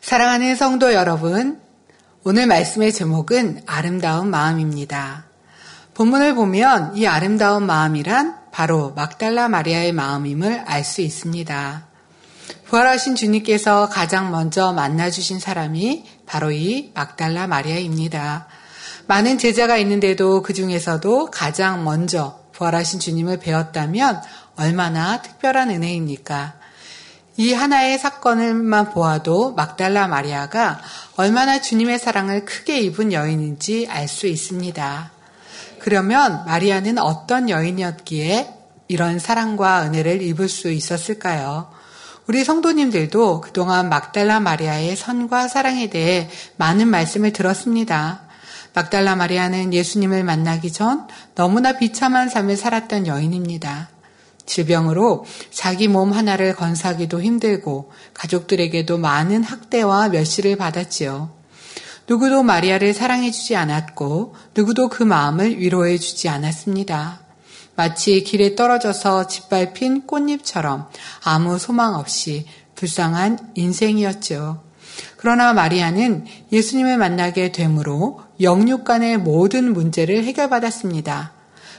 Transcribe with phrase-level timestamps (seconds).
[0.00, 1.60] 사랑하는 성도 여러분,
[2.24, 5.26] 오늘 말씀의 제목은 아름다운 마음입니다.
[5.94, 11.86] 본문을 보면 이 아름다운 마음이란 바로 막달라 마리아의 마음임을 알 수 있습니다.
[12.66, 18.46] 부활하신 주님께서 가장 먼저 만나주신 사람이 바로 이 막달라 마리아입니다.
[19.06, 24.20] 많은 제자가 있는데도 그 중에서도 가장 먼저 부활하신 주님을 배웠다면
[24.56, 26.57] 얼마나 특별한 은혜입니까?
[27.40, 30.80] 이 하나의 사건을만 보아도 막달라 마리아가
[31.14, 35.12] 얼마나 주님의 사랑을 크게 입은 여인인지 알 수 있습니다.
[35.78, 38.54] 그러면 마리아는 어떤 여인이었기에
[38.88, 41.70] 이런 사랑과 은혜를 입을 수 있었을까요?
[42.26, 48.22] 우리 성도님들도 그동안 막달라 마리아의 선과 사랑에 대해 많은 말씀을 들었습니다.
[48.74, 53.90] 막달라 마리아는 예수님을 만나기 전 너무나 비참한 삶을 살았던 여인입니다.
[54.48, 61.30] 질병으로 자기 몸 하나를 건사하기도 힘들고 가족들에게도 많은 학대와 멸시를 받았지요.
[62.08, 67.20] 누구도 마리아를 사랑해주지 않았고 누구도 그 마음을 위로해주지 않았습니다.
[67.76, 70.88] 마치 길에 떨어져서 짓밟힌 꽃잎처럼
[71.22, 74.64] 아무 소망 없이 불쌍한 인생이었죠.
[75.16, 81.37] 그러나 마리아는 예수님을 만나게 되므로 영육간의 모든 문제를 해결받았습니다.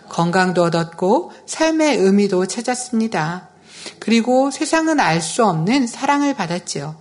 [0.09, 3.49] 건강도 얻었고 삶의 의미도 찾았습니다.
[3.99, 6.95] 그리고 세상은 알 수 없는 사랑을 받았지요.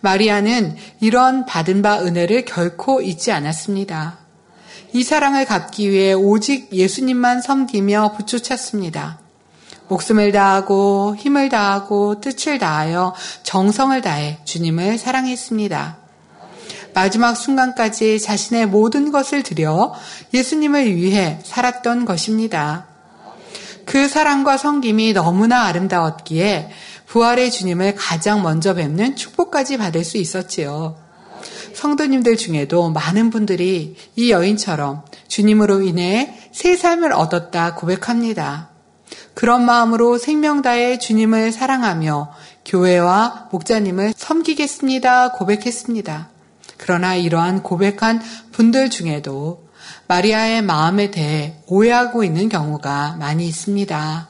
[0.00, 4.18] 마리아는 이런 받은 바 은혜를 결코 잊지 않았습니다.
[4.92, 9.18] 이 사랑을 갚기 위해 오직 예수님만 섬기며 부쫓았습니다.
[9.88, 16.03] 목숨을 다하고 힘을 다하고 뜻을 다하여 정성을 다해 주님을 사랑했습니다.
[16.94, 19.94] 마지막 순간까지 자신의 모든 것을 들여
[20.32, 22.86] 예수님을 위해 살았던 것입니다.
[23.84, 26.70] 그 사랑과 성김이 너무나 아름다웠기에
[27.06, 30.96] 부활의 주님을 가장 먼저 뵙는 축복까지 받을 수 있었지요.
[31.74, 38.70] 성도님들 중에도 많은 분들이 이 여인처럼 주님으로 인해 새 삶을 얻었다 고백합니다.
[39.34, 42.32] 그런 마음으로 생명 다해 주님을 사랑하며
[42.64, 46.33] 교회와 목자님을 섬기겠습니다 고백했습니다.
[46.76, 49.64] 그러나 이러한 고백한 분들 중에도
[50.06, 54.28] 마리아의 마음에 대해 오해하고 있는 경우가 많이 있습니다.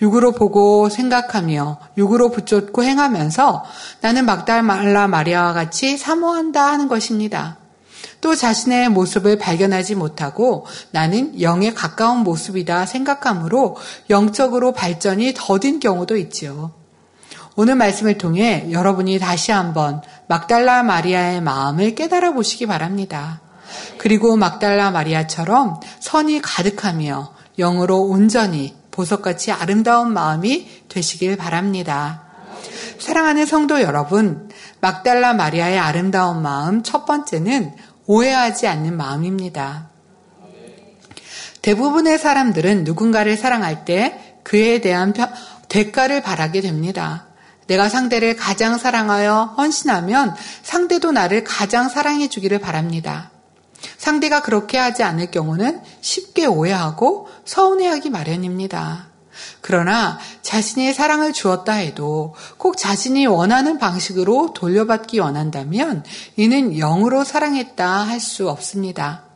[0.00, 3.64] 육으로 보고 생각하며 육으로 붙잡고 행하면서
[4.00, 7.58] 나는 막달라 마리아와 같이 사모한다 하는 것입니다.
[8.20, 13.76] 또 자신의 모습을 발견하지 못하고 나는 영에 가까운 모습이다 생각하므로
[14.10, 16.81] 영적으로 발전이 더딘 경우도 있지요.
[17.54, 23.42] 오늘 말씀을 통해 여러분이 다시 한번 막달라 마리아의 마음을 깨달아 보시기 바랍니다.
[23.98, 32.22] 그리고 막달라 마리아처럼 선이 가득하며 영으로 온전히 보석같이 아름다운 마음이 되시길 바랍니다.
[32.98, 34.48] 사랑하는 성도 여러분,
[34.80, 37.74] 막달라 마리아의 아름다운 마음 첫 번째는
[38.06, 39.90] 오해하지 않는 마음입니다.
[41.62, 45.14] 대부분의 사람들은 누군가를 사랑할 때 그에 대한
[45.68, 47.26] 대가를 바라게 됩니다.
[47.66, 53.30] 내가 상대를 가장 사랑하여 헌신하면 상대도 나를 가장 사랑해 주기를 바랍니다.
[53.98, 59.08] 상대가 그렇게 하지 않을 경우는 쉽게 오해하고 서운해하기 마련입니다.
[59.60, 66.04] 그러나 자신이 사랑을 주었다 해도 꼭 자신이 원하는 방식으로 돌려받기 원한다면
[66.36, 69.31] 이는 영으로 사랑했다 할 수 없습니다.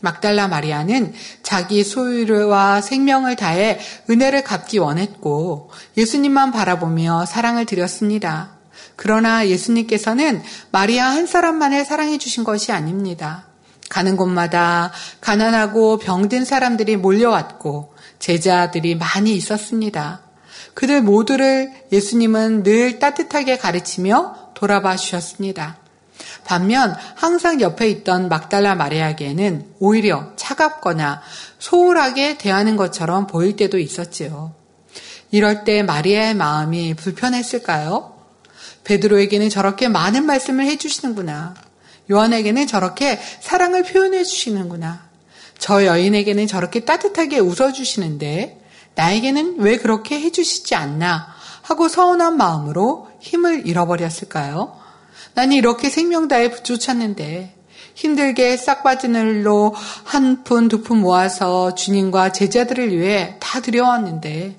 [0.00, 3.78] 막달라 마리아는 자기 소유와 생명을 다해
[4.10, 8.56] 은혜를 갚기 원했고 예수님만 바라보며 사랑을 드렸습니다.
[8.96, 13.46] 그러나 예수님께서는 마리아 한 사람만을 사랑해 주신 것이 아닙니다.
[13.88, 20.22] 가는 곳마다 가난하고 병든 사람들이 몰려왔고 제자들이 많이 있었습니다.
[20.74, 25.78] 그들 모두를 예수님은 늘 따뜻하게 가르치며 돌아봐 주셨습니다.
[26.44, 31.22] 반면 항상 옆에 있던 막달라 마리아에게는 오히려 차갑거나
[31.58, 34.54] 소홀하게 대하는 것처럼 보일 때도 있었지요.
[35.30, 38.14] 이럴 때 마리아의 마음이 불편했을까요?
[38.84, 41.54] 베드로에게는 저렇게 많은 말씀을 해주시는구나.
[42.10, 45.06] 요한에게는 저렇게 사랑을 표현해 주시는구나.
[45.58, 48.60] 저 여인에게는 저렇게 따뜻하게 웃어주시는데
[48.94, 54.85] 나에게는 왜 그렇게 해주시지 않나 하고 서운한 마음으로 힘을 잃어버렸을까요?
[55.36, 57.54] 나는 이렇게 생명 다해 붙쫓았는데
[57.94, 59.74] 힘들게 싹 빠진 을로
[60.04, 64.58] 한 푼, 두 푼 모아서 주님과 제자들을 위해 다 드려왔는데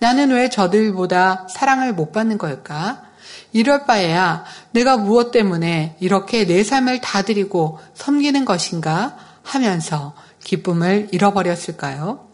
[0.00, 3.04] 나는 왜 저들보다 사랑을 못 받는 걸까?
[3.52, 10.12] 이럴 바에야 내가 무엇 때문에 이렇게 내 삶을 다 드리고 섬기는 것인가 하면서
[10.44, 12.28] 기쁨을 잃어버렸을까요?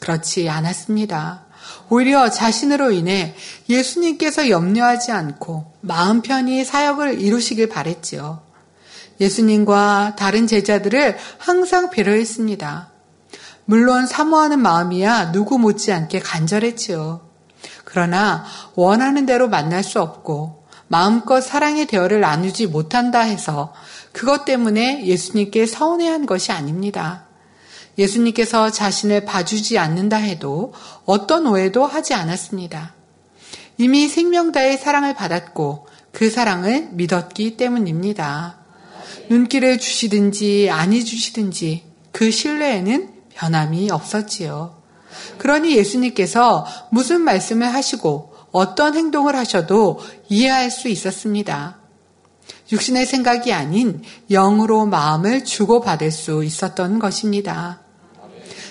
[0.00, 1.45] 그렇지 않았습니다.
[1.88, 3.34] 오히려 자신으로 인해
[3.68, 8.42] 예수님께서 염려하지 않고 마음 편히 사역을 이루시길 바랬지요.
[9.20, 12.90] 예수님과 다른 제자들을 항상 배려했습니다.
[13.64, 17.20] 물론 사모하는 마음이야 누구 못지않게 간절했지요.
[17.84, 23.72] 그러나 원하는 대로 만날 수 없고 마음껏 사랑의 대화를 나누지 못한다 해서
[24.12, 27.25] 그것 때문에 예수님께 서운해한 것이 아닙니다.
[27.98, 30.72] 예수님께서 자신을 봐주지 않는다 해도
[31.04, 32.94] 어떤 오해도 하지 않았습니다.
[33.78, 38.58] 이미 생명다의 사랑을 받았고 그 사랑을 믿었기 때문입니다.
[39.28, 44.82] 눈길을 주시든지 아니 주시든지 그 신뢰에는 변함이 없었지요.
[45.38, 51.78] 그러니 예수님께서 무슨 말씀을 하시고 어떤 행동을 하셔도 이해할 수 있었습니다.
[52.72, 57.85] 육신의 생각이 아닌 영으로 마음을 주고받을 수 있었던 것입니다.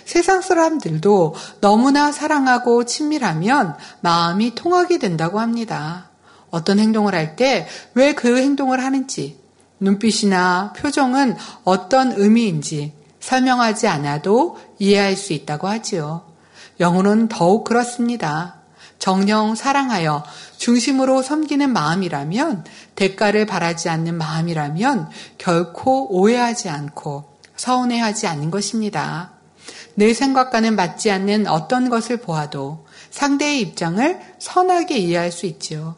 [0.06, 6.10] 세상 사람들도 너무나 사랑하고 친밀하면 마음이 통하게 된다고 합니다.
[6.52, 9.40] 어떤 행동을 할 때 왜 그 행동을 하는지,
[9.80, 16.24] 눈빛이나 표정은 어떤 의미인지 설명하지 않아도 이해할 수 있다고 하지요.
[16.80, 18.62] 영혼은 더욱 그렇습니다.
[19.00, 20.24] 정령 사랑하여
[20.58, 22.64] 중심으로 섬기는 마음이라면
[22.96, 29.35] 대가를 바라지 않는 마음이라면 결코 오해하지 않고 서운해하지 않는 것입니다.
[29.96, 35.96] 내 생각과는 맞지 않는 어떤 것을 보아도 상대의 입장을 선하게 이해할 수 있지요.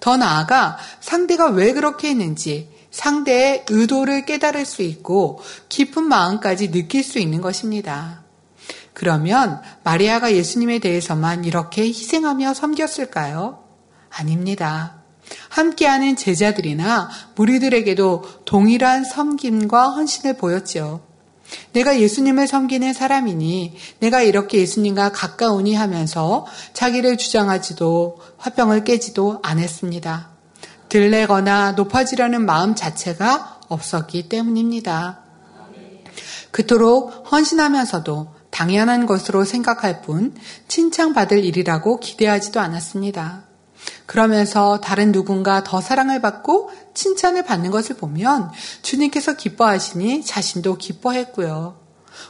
[0.00, 7.18] 더 나아가 상대가 왜 그렇게 했는지 상대의 의도를 깨달을 수 있고 깊은 마음까지 느낄 수
[7.18, 8.24] 있는 것입니다.
[8.92, 13.62] 그러면 마리아가 예수님에 대해서만 이렇게 희생하며 섬겼을까요?
[14.10, 14.96] 아닙니다.
[15.50, 21.07] 함께하는 제자들이나 무리들에게도 동일한 섬김과 헌신을 보였죠.
[21.72, 30.28] 내가 예수님을 섬기는 사람이니 내가 이렇게 예수님과 가까우니 하면서 자기를 주장하지도 화병을 깨지도 않았습니다.
[30.88, 35.20] 들레거나 높아지려는 마음 자체가 없었기 때문입니다.
[36.50, 40.34] 그토록 헌신하면서도 당연한 것으로 생각할 뿐
[40.66, 43.47] 칭찬받을 일이라고 기대하지도 않았습니다.
[44.08, 48.50] 그러면서 다른 누군가 더 사랑을 받고 칭찬을 받는 것을 보면
[48.80, 51.76] 주님께서 기뻐하시니 자신도 기뻐했고요.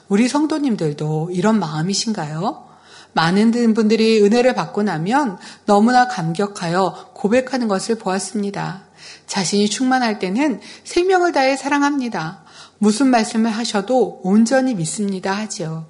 [0.08, 2.66] 우리 성도님들도 이런 마음이신가요?
[3.12, 8.82] 많은 분들이 은혜를 받고 나면 너무나 감격하여 고백하는 것을 보았습니다.
[9.28, 12.42] 자신이 충만할 때는 생명을 다해 사랑합니다.
[12.78, 15.86] 무슨 말씀을 하셔도 온전히 믿습니다 하지요.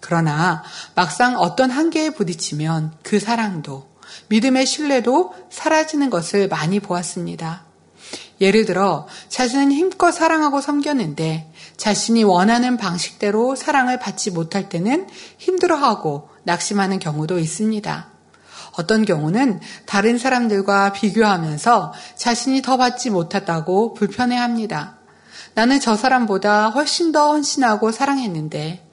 [0.00, 0.64] 그러나
[0.96, 3.87] 막상 어떤 한계에 부딪히면 그 사랑도
[4.28, 7.64] 믿음의 신뢰도 사라지는 것을 많이 보았습니다.
[8.40, 16.98] 예를 들어 자신은 힘껏 사랑하고 섬겼는데 자신이 원하는 방식대로 사랑을 받지 못할 때는 힘들어하고 낙심하는
[16.98, 18.08] 경우도 있습니다.
[18.78, 24.98] 어떤 경우는 다른 사람들과 비교하면서 자신이 더 받지 못했다고 불편해합니다.
[25.54, 28.86] 나는 저 사람보다 훨씬 더 헌신하고 사랑했는데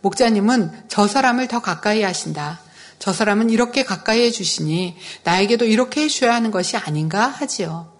[0.00, 2.58] 목자님은 저 사람을 더 가까이 하신다.
[2.98, 7.92] 저 사람은 이렇게 가까이 해주시니 나에게도 이렇게 해줘야 하는 것이 아닌가 하지요.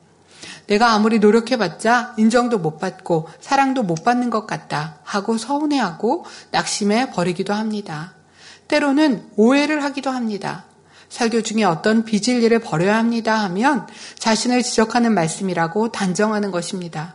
[0.67, 7.55] 내가 아무리 노력해봤자 인정도 못 받고 사랑도 못 받는 것 같다 하고 서운해하고 낙심해 버리기도
[7.55, 8.15] 합니다.
[8.69, 10.67] 때로는 오해를 하기도 합니다.
[11.09, 13.87] 설교 중에 어떤 빚을 일을 버려야 합니다 하면
[14.19, 17.15] 자신을 지적하는 말씀이라고 단정하는 것입니다.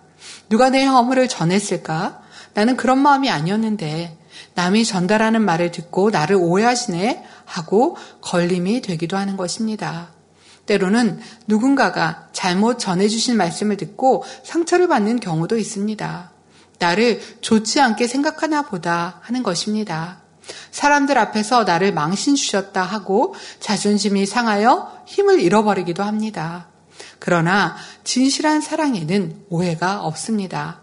[0.49, 2.21] 누가 내 허물을 전했을까?
[2.55, 4.17] 나는 그런 마음이 아니었는데
[4.55, 10.09] 남이 전달하는 말을 듣고 나를 오해하시네 하고 걸림이 되기도 하는 것입니다.
[10.65, 16.31] 때로는 누군가가 잘못 전해주신 말씀을 듣고 상처를 받는 경우도 있습니다.
[16.79, 20.21] 나를 좋지 않게 생각하나 보다 하는 것입니다.
[20.71, 26.67] 사람들 앞에서 나를 망신 주셨다 하고 자존심이 상하여 힘을 잃어버리기도 합니다.
[27.19, 30.82] 그러나 진실한 사랑에는 오해가 없습니다.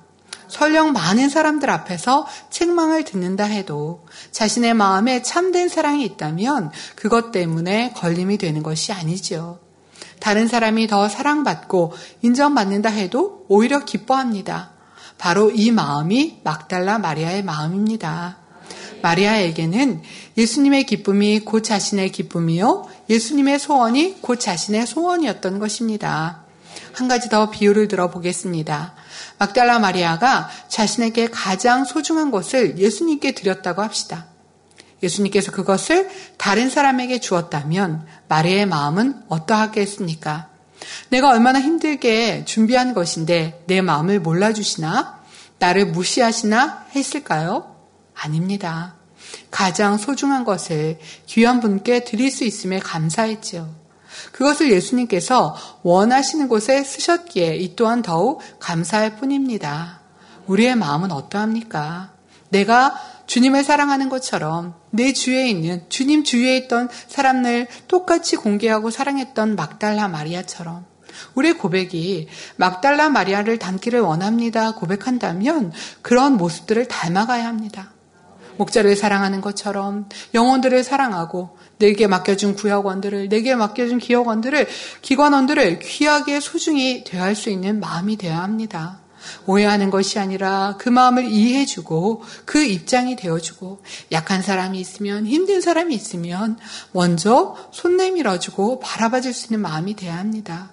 [0.50, 8.36] 설령 많은 사람들 앞에서 책망을 듣는다 해도 자신의 마음에 참된 사랑이 있다면 그것 때문에 걸림이
[8.36, 9.60] 되는 것이 아니지요.
[10.18, 14.72] 다른 사람이 더 사랑받고 인정받는다 해도 오히려 기뻐합니다.
[15.16, 18.38] 바로 이 마음이 막달라 마리아의 마음입니다.
[19.02, 20.02] 마리아에게는
[20.36, 22.86] 예수님의 기쁨이 곧 자신의 기쁨이요.
[23.08, 26.39] 예수님의 소원이 곧 자신의 소원이었던 것입니다.
[26.92, 28.94] 한 가지 더 비유를 들어보겠습니다.
[29.38, 34.26] 막달라 마리아가 자신에게 가장 소중한 것을 예수님께 드렸다고 합시다.
[35.02, 40.48] 예수님께서 그것을 다른 사람에게 주었다면 마리아의 마음은 어떠하겠습니까?
[41.10, 45.20] 내가 얼마나 힘들게 준비한 것인데 내 마음을 몰라주시나?
[45.58, 46.86] 나를 무시하시나?
[46.94, 47.76] 했을까요?
[48.14, 48.94] 아닙니다.
[49.50, 53.79] 가장 소중한 것을 귀한 분께 드릴 수 있음에 감사했지요.
[54.32, 60.00] 그것을 예수님께서 원하시는 곳에 쓰셨기에 이 또한 더욱 감사할 뿐입니다.
[60.46, 62.12] 우리의 마음은 어떠합니까?
[62.50, 62.94] 내가
[63.26, 70.84] 주님을 사랑하는 것처럼 내 주위에 있는 주님 주위에 있던 사람들 똑같이 공개하고 사랑했던 막달라 마리아처럼
[71.34, 74.72] 우리의 고백이 막달라 마리아를 닮기를 원합니다.
[74.72, 75.72] 고백한다면
[76.02, 77.92] 그런 모습들을 닮아가야 합니다.
[78.56, 84.68] 목자를 사랑하는 것처럼 영혼들을 사랑하고 내게 맡겨준 구역원들을 내게 맡겨준 기업원들을
[85.02, 89.00] 기관원들을 귀하게 소중히 대할 수 있는 마음이 되어야 합니다.
[89.46, 93.82] 오해하는 것이 아니라 그 마음을 이해해주고 그 입장이 되어주고
[94.12, 96.58] 약한 사람이 있으면 힘든 사람이 있으면
[96.92, 100.70] 먼저 손 내밀어주고 바라봐줄 수 있는 마음이 돼야 합니다.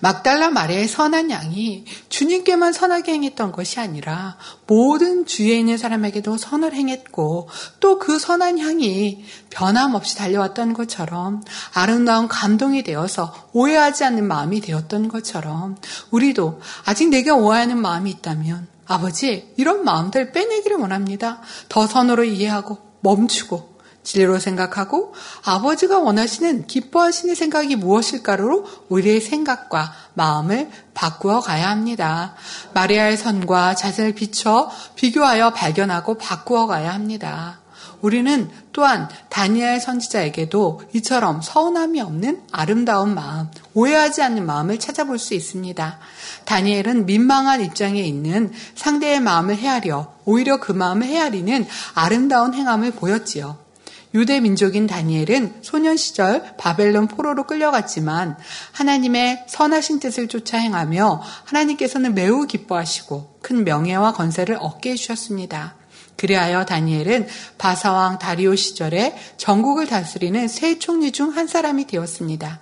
[0.00, 7.48] 막달라 마리아의 선한 양이 주님께만 선하게 행했던 것이 아니라 모든 주위에 있는 사람에게도 선을 행했고
[7.78, 11.42] 또 그 선한 향이 변함없이 달려왔던 것처럼
[11.74, 15.76] 아름다운 감동이 되어서 오해하지 않는 마음이 되었던 것처럼
[16.10, 21.40] 우리도 아직 내게 오해하는 마음이 있다면 아버지 이런 마음들 빼내기를 원합니다.
[21.68, 23.69] 더 선으로 이해하고 멈추고
[24.02, 25.14] 진리로 생각하고
[25.44, 32.34] 아버지가 원하시는 기뻐하시는 생각이 무엇일까로 우리의 생각과 마음을 바꾸어 가야 합니다.
[32.74, 37.60] 마리아의 선과 자신을 비춰 비교하여 발견하고 바꾸어 가야 합니다.
[38.00, 45.98] 우리는 또한 다니엘 선지자에게도 이처럼 서운함이 없는 아름다운 마음, 오해하지 않는 마음을 찾아볼 수 있습니다.
[46.46, 53.69] 다니엘은 민망한 입장에 있는 상대의 마음을 헤아려 오히려 그 마음을 헤아리는 아름다운 행함을 보였지요.
[54.12, 58.36] 유대 민족인 다니엘은 소년 시절 바벨론 포로로 끌려갔지만
[58.72, 65.76] 하나님의 선하신 뜻을 쫓아 행하며 하나님께서는 매우 기뻐하시고 큰 명예와 건세를 얻게 해주셨습니다.
[66.16, 72.60] 그리하여 다니엘은 바사왕 다리오 시절에 전국을 다스리는 세 총리 중 한 사람이 되었습니다.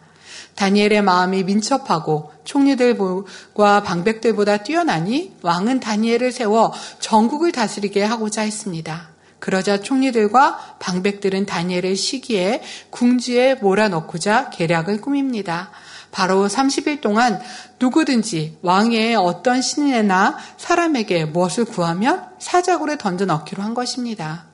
[0.54, 9.17] 다니엘의 마음이 민첩하고 총리들과 방백들보다 뛰어나니 왕은 다니엘을 세워 전국을 다스리게 하고자 했습니다.
[9.38, 15.70] 그러자 총리들과 방백들은 다니엘의 시기에 궁지에 몰아넣고자 계략을 꾸밉니다.
[16.10, 17.40] 바로 30일 동안
[17.78, 24.46] 누구든지 왕의 어떤 신이나 사람에게 무엇을 구하면 사자굴에 던져 넣기로 한 것입니다.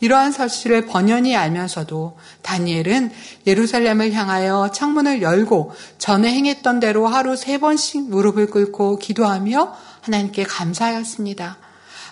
[0.00, 3.10] 이러한 사실을 번연히 알면서도 다니엘은
[3.46, 11.58] 예루살렘을 향하여 창문을 열고 전에 행했던 대로 하루 세 번씩 무릎을 꿇고 기도하며 하나님께 감사하였습니다.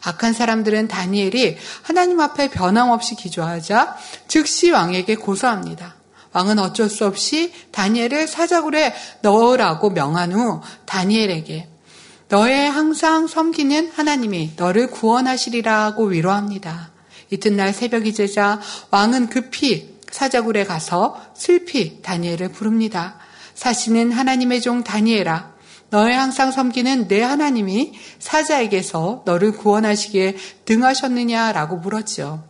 [0.03, 3.97] 악한 사람들은 다니엘이 하나님 앞에 변함없이 기조하자
[4.29, 5.97] 즉시 왕에게 고소합니다.
[6.33, 11.69] 왕은 어쩔 수 없이 다니엘을 사자굴에 넣으라고 명한 후 다니엘에게
[12.29, 16.91] 너의 항상 섬기는 하나님이 너를 구원하시리라고 위로합니다.
[17.31, 23.17] 이튿날 새벽이 되자 왕은 급히 사자굴에 가서 슬피 다니엘을 부릅니다.
[23.55, 25.53] 사시는 하나님의 종 다니엘아
[25.91, 32.45] 너의 항상 섬기는 내 하나님이 사자에게서 너를 구원하시기에 등하셨느냐라고 물었지요.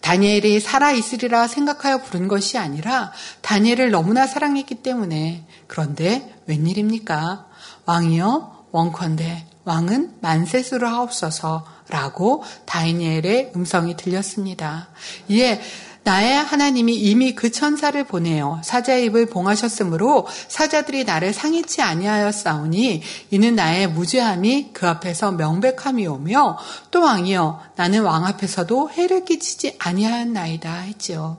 [0.00, 7.46] 다니엘이 살아있으리라 생각하여 부른 것이 아니라 다니엘을 너무나 사랑했기 때문에 그런데 웬일입니까?
[7.86, 14.88] 왕이여 원컨대 왕은 만세수를 하옵소서라고 다니엘의 음성이 들렸습니다.
[15.28, 15.60] 이에
[16.06, 23.88] 나의 하나님이 이미 그 천사를 보내어 사자의 입을 봉하셨으므로 사자들이 나를 상해치 아니하였사오니 이는 나의
[23.88, 26.58] 무죄함이 그 앞에서 명백함이 오며
[26.92, 31.38] 또 왕이여 나는 왕 앞에서도 해를 끼치지 아니하였나이다 했지요.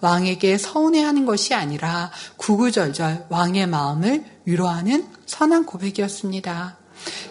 [0.00, 6.78] 왕에게 서운해하는 것이 아니라 구구절절 왕의 마음을 위로하는 선한 고백이었습니다.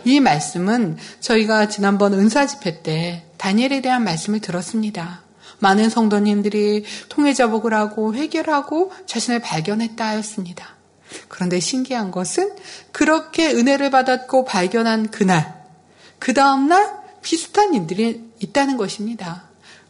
[0.06, 5.26] 이 말씀은 저희가 지난번 은사 집회 때 다니엘에 대한 말씀을 들었습니다.
[5.60, 10.76] 많은 성도님들이 통해자복을 하고 해결하고 자신을 발견했다 하였습니다.
[11.28, 12.52] 그런데 신기한 것은
[12.92, 15.64] 그렇게 은혜를 받았고 발견한 그날,
[16.20, 19.44] 그 다음날 비슷한 일들이 있다는 것입니다.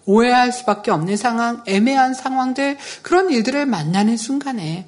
[0.05, 4.87] 오해할 수밖에 없는 상황, 애매한 상황들, 그런 일들을 만나는 순간에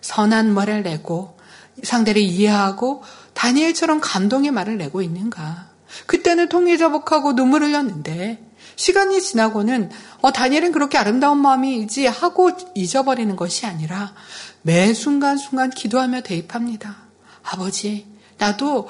[0.00, 1.36] 선한 말을 내고
[1.82, 3.02] 상대를 이해하고
[3.34, 5.70] 다니엘처럼 감동의 말을 내고 있는가.
[6.06, 8.49] 그때는 통일자복하고 눈물 흘렸는데
[8.80, 9.90] 시간이 지나고는
[10.22, 14.14] 어, 다니엘은 그렇게 아름다운 마음이지 하고 잊어버리는 것이 아니라
[14.62, 16.96] 매 순간순간 기도하며 대입합니다.
[17.42, 18.06] 아버지,
[18.38, 18.88] 나도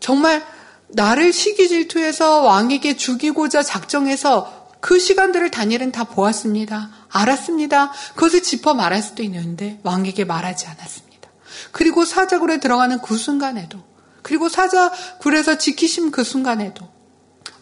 [0.00, 0.44] 정말
[0.88, 6.90] 나를 시기 질투해서 왕에게 죽이고자 작정해서 그 시간들을 다니엘은 다 보았습니다.
[7.08, 7.92] 알았습니다.
[8.16, 11.30] 그것을 짚어 말할 수도 있는데 왕에게 말하지 않았습니다.
[11.70, 13.78] 그리고 사자굴에 들어가는 그 순간에도
[14.22, 16.88] 그리고 사자굴에서 지키심 그 순간에도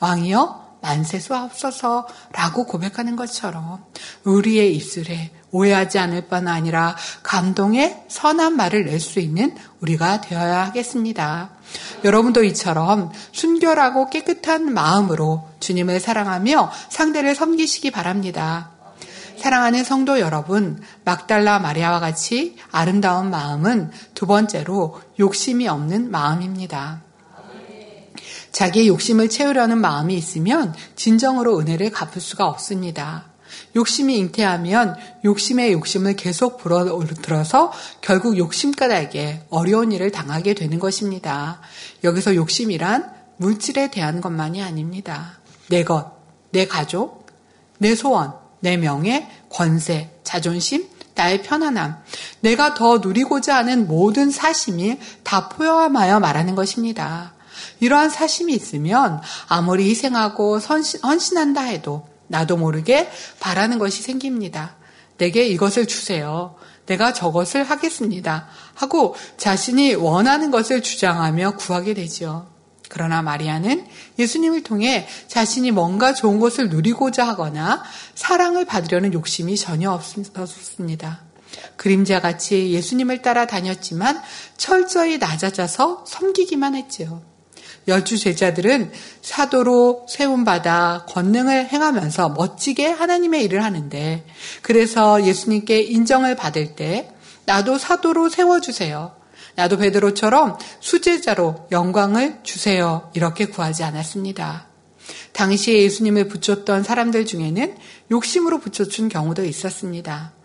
[0.01, 3.85] 왕이여 만세 수없어서라고 고백하는 것처럼
[4.25, 11.51] 우리의 입술에 오해하지 않을 뿐 아니라 감동의 선한 말을 낼 수 있는 우리가 되어야 하겠습니다.
[12.05, 18.73] 여러분도 이처럼 순결하고 깨끗한 마음으로 주님을 사랑하며 상대를 섬기시기 바랍니다.
[19.39, 27.08] 사랑하는 성도 여러분, 막달라 마리아와 같이 아름다운 마음은 두 번째로 욕심이 없는 마음입니다.
[28.59, 33.27] 자기의 욕심을 채우려는 마음이 있으면 진정으로 은혜를 갚을 수가 없습니다.
[33.77, 41.61] 욕심이 잉태하면 욕심의 욕심을 계속 불어들어서 결국 욕심가닥에 어려운 일을 당하게 되는 것입니다.
[42.03, 45.39] 여기서 욕심이란 물질에 대한 것만이 아닙니다.
[45.69, 46.11] 내 것,
[46.51, 47.27] 내 가족,
[47.79, 52.03] 내 소원, 내 명예, 권세, 자존심, 나의 편안함,
[52.41, 57.38] 내가 더 누리고자 하는 모든 사심이 다 포함하여 말하는 것입니다.
[57.81, 63.11] 이러한 사심이 있으면 아무리 희생하고 헌신한다 해도 나도 모르게
[63.41, 64.77] 바라는 것이 생깁니다.
[65.17, 66.55] 내게 이것을 주세요.
[66.87, 68.49] 내가 저것을 하겠습니다.
[68.75, 72.47] 하고 자신이 원하는 것을 주장하며 구하게 되지요.
[72.89, 73.87] 그러나 마리아는
[74.19, 77.83] 예수님을 통해 자신이 뭔가 좋은 것을 누리고자 하거나
[78.15, 81.21] 사랑을 받으려는 욕심이 전혀 없었습니다.
[81.77, 84.23] 그림자 같이 예수님을 따라 다녔지만
[84.57, 87.23] 철저히 낮아져서 섬기기만 했지요.
[87.89, 88.93] 열주 제자들은
[89.23, 94.25] 사도로 세움받아 권능을 행하면서 멋지게 하나님의 일을 하는데
[94.63, 97.11] 그래서 예수님께 인정을 받을 때
[97.47, 99.17] 나도 사도로 세워주세요.
[99.55, 103.11] 나도 베드로처럼 수제자로 영광을 주세요.
[103.15, 104.69] 이렇게 구하지 않았습니다.
[105.33, 107.77] 당시에 예수님을 붙였던 사람들 중에는
[108.11, 110.38] 욕심으로 붙여준 경우도 있었습니다.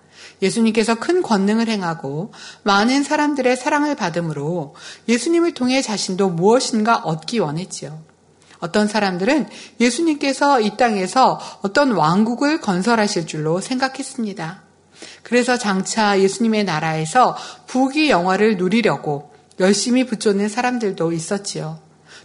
[0.43, 2.31] 예수님께서 큰 권능을 행하고
[2.63, 4.75] 많은 사람들의 사랑을 받음으로
[5.07, 7.99] 예수님을 통해 자신도 무엇인가 얻기 원했지요.
[8.59, 9.47] 어떤 사람들은
[9.79, 14.61] 예수님께서 이 땅에서 어떤 왕국을 건설하실 줄로 생각했습니다.
[15.23, 17.35] 그래서 장차 예수님의 나라에서
[17.67, 21.79] 부귀 영화를 누리려고 열심히 붙잡는 사람들도 있었지요.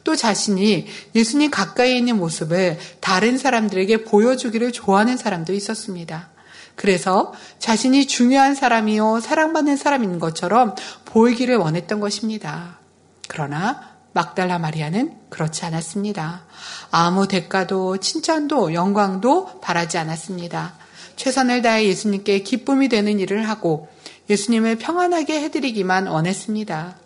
[0.04, 6.30] 또 자신이 예수님 가까이 있는 모습을 다른 사람들에게 보여주기를 좋아하는 사람도 있었습니다.
[6.78, 12.78] 그래서 자신이 중요한 사람이요, 사랑받는 사람인 것처럼 보이기를 원했던 것입니다.
[13.26, 16.45] 그러나 막달라 마리아는 그렇지 않았습니다.
[16.93, 20.75] 아무 대가도 칭찬도 영광도 바라지 않았습니다.
[21.17, 23.88] 최선을 다해 예수님께 기쁨이 되는 일을 하고
[24.30, 26.97] 예수님을 평안하게 해드리기만 원했습니다.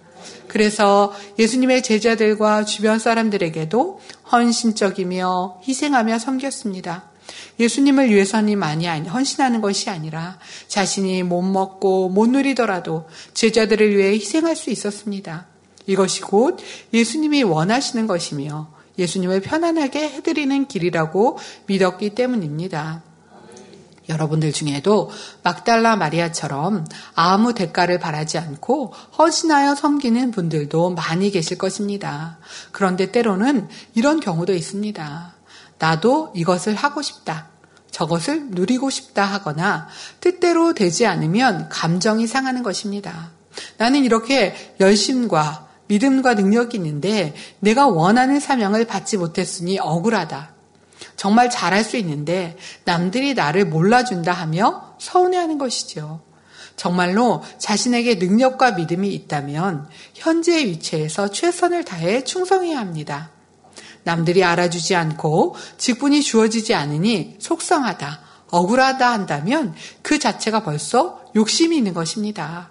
[0.48, 7.11] 그래서 예수님의 제자들과 주변 사람들에게도 헌신적이며 희생하며 섬겼습니다.
[7.58, 10.38] 예수님을 위해서는 많이 헌신하는 것이 아니라
[10.68, 15.46] 자신이 못 먹고 못 누리더라도 제자들을 위해 희생할 수 있었습니다.
[15.86, 16.58] 이것이 곧
[16.92, 23.02] 예수님이 원하시는 것이며 예수님을 편안하게 해드리는 길이라고 믿었기 때문입니다.
[24.08, 25.10] 여러분들 중에도
[25.42, 26.84] 막달라 마리아처럼
[27.14, 32.38] 아무 대가를 바라지 않고 헌신하여 섬기는 분들도 많이 계실 것입니다.
[32.72, 35.31] 그런데 때로는 이런 경우도 있습니다.
[35.82, 37.48] 나도 이것을 하고 싶다.
[37.90, 39.88] 저것을 누리고 싶다 하거나
[40.20, 43.32] 뜻대로 되지 않으면 감정이 상하는 것입니다.
[43.78, 50.54] 나는 이렇게 열심과 믿음과 능력이 있는데 내가 원하는 사명을 받지 못했으니 억울하다.
[51.16, 56.22] 정말 잘할 수 있는데 남들이 나를 몰라준다 하며 서운해하는 것이죠.
[56.76, 63.31] 정말로 자신에게 능력과 믿음이 있다면 현재의 위치에서 최선을 다해 충성해야 합니다.
[64.04, 72.70] 남들이 알아주지 않고 직분이 주어지지 않으니 속상하다, 억울하다 한다면 그 자체가 벌써 욕심이 있는 것입니다.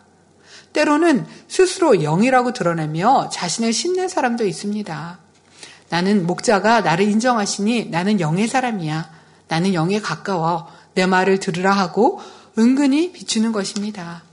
[0.74, 5.20] 때로는 스스로 영이라고 드러내며 자신을 신는 사람도 있습니다.
[5.90, 9.10] 나는 목자가 나를 인정하시니 나는 영의 사람이야.
[9.48, 10.68] 나는 영에 가까워.
[10.94, 12.22] 내 말을 들으라 하고
[12.58, 14.24] 은근히 비추는 것입니다.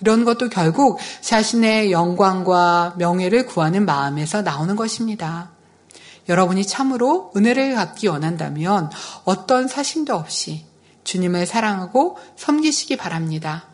[0.00, 5.50] 이런 것도 결국 자신의 영광과 명예를 구하는 마음에서 나오는 것입니다.
[6.28, 8.90] 여러분이 참으로 은혜를 갖기 원한다면
[9.24, 10.66] 어떤 사심도 없이
[11.04, 13.64] 주님을 사랑하고 섬기시기 바랍니다.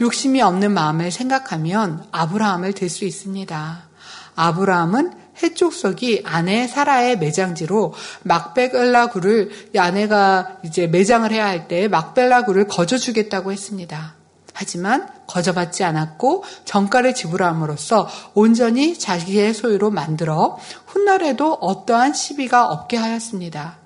[0.00, 3.88] 욕심이 없는 마음을 생각하면 아브라함을 들 수 있습니다.
[4.34, 5.12] 아브라함은
[5.42, 12.98] 해족속이 아내 사라의 매장지로 막벨라 굴을 아내가 이제 매장을 해야 할 때 막벨라 굴을 거저
[12.98, 14.21] 주겠다고 했습니다.
[14.52, 23.78] 하지만 거저받지 않았고 정가를 지불함으로써 온전히 자기의 소유로 만들어 훗날에도 어떠한 시비가 없게 하였습니다.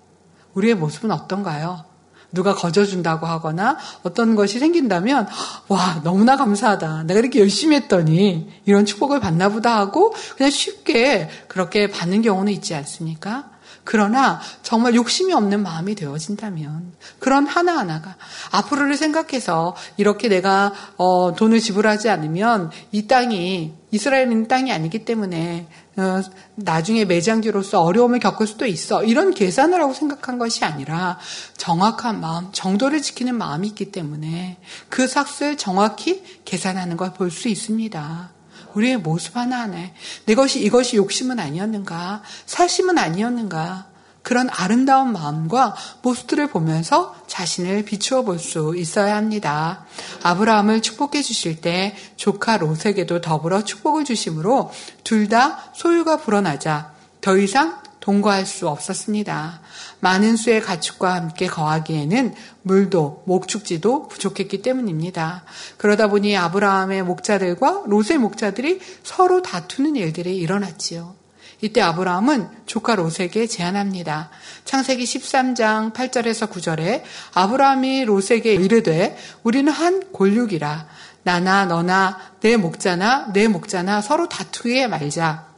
[0.54, 1.84] 우리의 모습은 어떤가요?
[2.32, 5.28] 누가 거저준다고 하거나 어떤 것이 생긴다면
[5.68, 7.04] 와 너무나 감사하다.
[7.04, 12.74] 내가 이렇게 열심히 했더니 이런 축복을 받나 보다 하고 그냥 쉽게 그렇게 받는 경우는 있지
[12.74, 13.55] 않습니까?
[13.86, 18.16] 그러나 정말 욕심이 없는 마음이 되어진다면 그런 하나하나가
[18.50, 26.20] 앞으로를 생각해서 이렇게 내가 어, 돈을 지불하지 않으면 이 땅이 이스라엘은 땅이 아니기 때문에 어,
[26.56, 29.04] 나중에 매장지로서 어려움을 겪을 수도 있어.
[29.04, 31.18] 이런 계산을 하고 생각한 것이 아니라
[31.56, 34.58] 정확한 마음, 정도를 지키는 마음이 있기 때문에
[34.90, 38.35] 그 삭을 정확히 계산하는 걸 볼 수 있습니다.
[38.76, 39.92] 우리의 모습 하나하나에
[40.26, 43.86] 내 것이 이것이 욕심은 아니었는가, 살심은 아니었는가,
[44.22, 49.86] 그런 아름다운 마음과 모습들을 보면서 자신을 비추어 볼 수 있어야 합니다.
[50.24, 54.72] 아브라함을 축복해 주실 때 조카 롯에게도 더불어 축복을 주심으로
[55.04, 59.60] 둘 다 소유가 불어나자 더 이상 동거할 수 없었습니다.
[59.98, 65.42] 많은 수의 가축과 함께 거하기에는 물도 목축지도 부족했기 때문입니다.
[65.76, 71.16] 그러다 보니 아브라함의 목자들과 롯의 목자들이 서로 다투는 일들이 일어났지요.
[71.62, 74.30] 이때 아브라함은 조카 롯에게 제안합니다.
[74.64, 77.02] 창세기 13장 8절에서 9절에
[77.34, 80.86] 아브라함이 롯에게 이르되 우리는 한 골육이라
[81.24, 85.55] 나나 너나 내 목자나 내 목자나 서로 다투게 말자.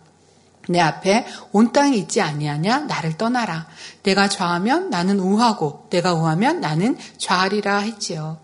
[0.68, 3.66] 내 앞에 온 땅이 있지 아니하냐 나를 떠나라.
[4.02, 8.38] 내가 좌하면 나는 우하고 내가 우하면 나는 좌하리라 했지요.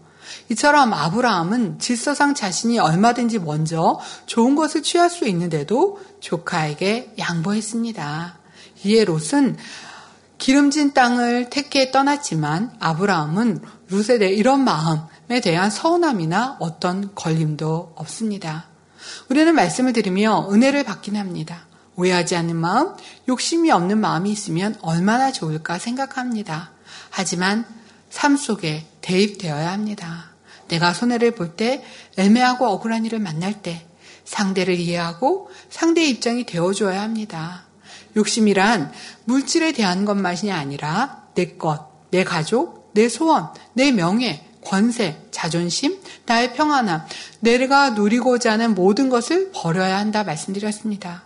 [0.51, 8.39] 이처럼 아브라함은 질서상 자신이 얼마든지 먼저 좋은 것을 취할 수 있는데도 조카에게 양보했습니다.
[8.85, 9.57] 이에 롯은
[10.39, 18.67] 기름진 땅을 택해 떠났지만 아브라함은 룻에 대해 이런 마음에 대한 서운함이나 어떤 걸림도 없습니다.
[19.31, 21.67] 우리는 말씀을 들으며 은혜를 받긴 합니다.
[21.97, 22.95] 오해하지 않는 마음,
[23.29, 26.73] 욕심이 없는 마음이 있으면 얼마나 좋을까 생각합니다.
[27.11, 27.67] 하지만
[28.11, 30.31] 삶 속에 대입되어야 합니다.
[30.69, 31.85] 내가 손해를 볼 때,
[32.17, 33.87] 애매하고 억울한 일을 만날 때,
[34.25, 37.65] 상대를 이해하고 상대의 입장이 되어줘야 합니다.
[38.17, 38.93] 욕심이란
[39.25, 46.55] 물질에 대한 것만이 아니라 내 것, 내 가족, 내 소원, 내 명예, 권세, 자존심, 나의
[46.55, 47.03] 평안함,
[47.41, 51.25] 내가 누리고자 하는 모든 것을 버려야 한다 말씀드렸습니다.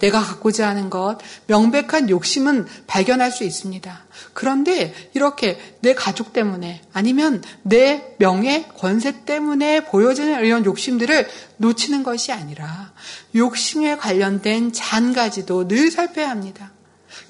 [0.00, 4.04] 내가 갖고자 하는 것, 명백한 욕심은 발견할 수 있습니다.
[4.32, 12.32] 그런데 이렇게 내 가족 때문에 아니면 내 명예, 권세 때문에 보여지는 이런 욕심들을 놓치는 것이
[12.32, 12.92] 아니라
[13.34, 16.72] 욕심에 관련된 잔가지도 늘 살펴야 합니다.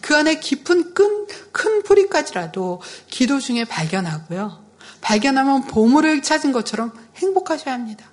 [0.00, 4.64] 그 안에 깊은 큰, 큰 뿌리까지라도 기도 중에 발견하고요.
[5.00, 8.10] 발견하면 보물을 찾은 것처럼 행복하셔야 합니다.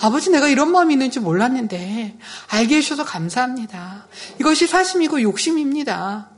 [0.00, 2.16] 아버지 내가 이런 마음이 있는지 몰랐는데
[2.48, 4.06] 알게 해주셔서 감사합니다.
[4.38, 6.30] 이것이 사심이고 욕심입니다.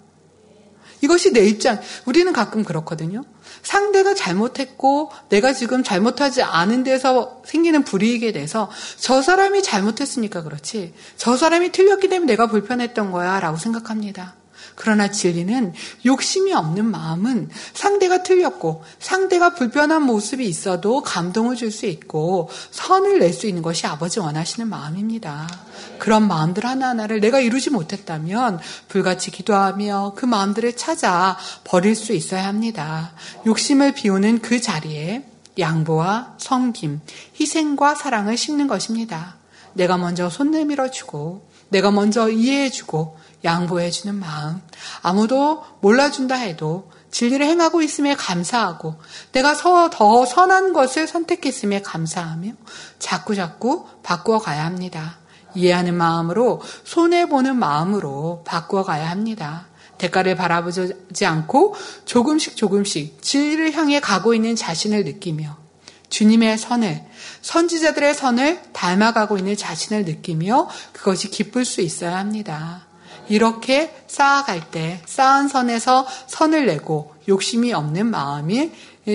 [1.01, 1.81] 이것이 내 입장.
[2.07, 3.25] 우리는 가끔 그렇거든요.
[3.63, 10.95] 상대가 잘못했고 내가 지금 잘못하지 않은 데서 생기는 불이익에 대해서 저 사람이 잘못했으니까 그렇지.
[11.17, 14.35] 저 사람이 틀렸기 때문에 내가 불편했던 거야 라고 생각합니다.
[14.75, 15.73] 그러나 진리는
[16.05, 23.33] 욕심이 없는 마음은 상대가 틀렸고 상대가 불편한 모습이 있어도 감동을 줄 수 있고 선을 낼
[23.33, 25.49] 수 있는 것이 아버지 원하시는 마음입니다.
[25.99, 33.13] 그런 마음들 하나하나를 내가 이루지 못했다면 불같이 기도하며 그 마음들을 찾아 버릴 수 있어야 합니다.
[33.47, 35.25] 욕심을 비우는 그 자리에
[35.59, 37.01] 양보와 섬김,
[37.41, 39.37] 희생과 사랑을 심는 것입니다.
[39.73, 44.61] 내가 먼저 손 내밀어 주고, 내가 먼저 이해해 주고, 양보해주는 마음.
[45.03, 48.97] 아무도 몰라준다 해도 진리를 행하고 있음에 감사하고
[49.33, 49.55] 내가
[49.91, 52.53] 더 선한 것을 선택했음에 감사하며
[52.99, 55.19] 자꾸자꾸 바꾸어 가야 합니다.
[55.55, 59.69] 이해하는 마음으로 손해보는 마음으로 바꾸어 가야 합니다.
[59.99, 65.57] 대가를 바라보지 않고 조금씩 조금씩 진리를 향해 가고 있는 자신을 느끼며
[66.09, 67.05] 주님의 선을
[67.43, 72.87] 선지자들의 선을 닮아가고 있는 자신을 느끼며 그것이 기쁠 수 있어야 합니다.
[73.29, 78.73] 이렇게 쌓아갈 때 쌓은 선에서 선을 내고 욕심이 없는 마음이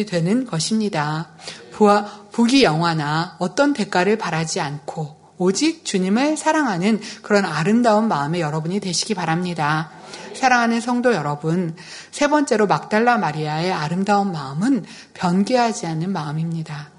[0.07, 1.29] 되는 것입니다.
[1.71, 9.13] 부하, 부귀 영화나 어떤 대가를 바라지 않고 오직 주님을 사랑하는 그런 아름다운 마음의 여러분이 되시기
[9.13, 9.89] 바랍니다.
[10.35, 11.75] 사랑하는 성도 여러분,
[12.11, 16.89] 세 번째로 막달라 마리아의 아름다운 마음은 변개하지 않는 마음입니다.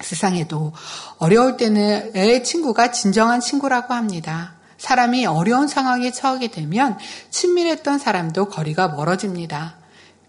[0.00, 0.72] 세상에도
[1.18, 4.57] 어려울 때는 애 친구가 진정한 친구라고 합니다.
[4.78, 6.96] 사람이 어려운 상황에 처하게 되면
[7.30, 9.76] 친밀했던 사람도 거리가 멀어집니다.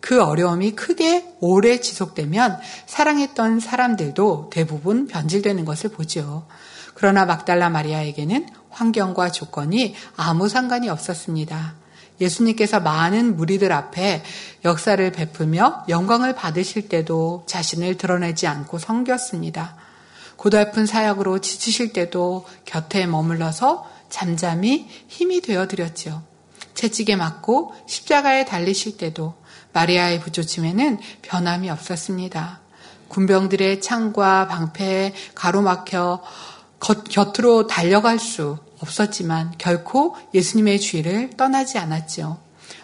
[0.01, 6.45] 그 어려움이 크게 오래 지속되면 사랑했던 사람들도 대부분 변질되는 것을 보죠.
[6.93, 11.75] 그러나 막달라 마리아에게는 환경과 조건이 아무 상관이 없었습니다.
[12.19, 14.23] 예수님께서 많은 무리들 앞에
[14.65, 19.75] 역사를 베풀며 영광을 받으실 때도 자신을 드러내지 않고 섬겼습니다.
[20.35, 26.23] 고달픈 사역으로 지치실 때도 곁에 머물러서 잠잠히 힘이 되어 드렸지요.
[26.73, 29.35] 채찍에 맞고 십자가에 달리실 때도
[29.73, 32.61] 마리아의 부조침에는 변함이 없었습니다.
[33.09, 36.21] 군병들의 창과 방패에 가로막혀
[37.09, 42.37] 곁으로 달려갈 수 없었지만 결코 예수님의 주의를 떠나지 않았지요.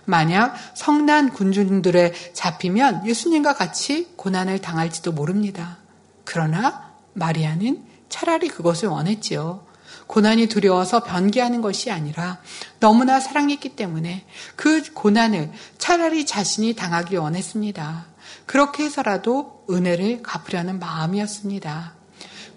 [0.03, 5.77] 만약 성난 군중들에 잡히면 예수님과 같이 고난을 당할지도 모릅니다.
[6.23, 9.65] 그러나 마리아는 차라리 그것을 원했지요.
[10.07, 12.39] 고난이 두려워서 변기하는 것이 아니라
[12.79, 18.05] 너무나 사랑했기 때문에 그 고난을 차라리 자신이 당하기 원했습니다.
[18.45, 21.93] 그렇게 해서라도 은혜를 갚으려는 마음이었습니다.